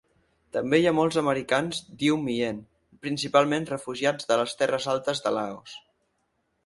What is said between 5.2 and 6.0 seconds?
de Laos.